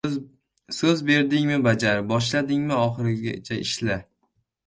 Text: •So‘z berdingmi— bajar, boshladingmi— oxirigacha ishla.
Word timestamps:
•So‘z 0.75 1.03
berdingmi— 1.09 1.59
bajar, 1.67 2.01
boshladingmi— 2.13 2.75
oxirigacha 2.85 3.59
ishla. 3.67 3.99